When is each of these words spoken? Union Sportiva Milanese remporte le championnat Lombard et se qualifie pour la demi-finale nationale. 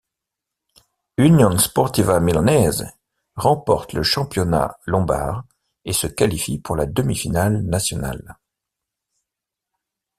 Union 1.19 1.59
Sportiva 1.59 2.19
Milanese 2.19 2.87
remporte 3.35 3.93
le 3.93 4.01
championnat 4.01 4.79
Lombard 4.87 5.45
et 5.85 5.93
se 5.93 6.07
qualifie 6.07 6.57
pour 6.57 6.75
la 6.75 6.87
demi-finale 6.87 7.61
nationale. 7.61 8.35